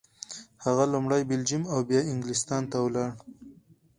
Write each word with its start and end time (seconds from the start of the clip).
هغه 0.65 0.83
لومړی 0.93 1.21
بلجیم 1.29 1.63
او 1.73 1.79
بیا 1.89 2.01
انګلستان 2.11 2.63
ته 2.71 2.77
ولاړ. 2.85 3.09